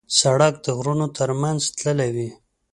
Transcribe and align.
سړک 0.19 0.53
د 0.65 0.67
غرونو 0.77 1.07
تر 1.17 1.29
منځ 1.41 1.61
تللی 1.77 2.09
وي. 2.15 2.29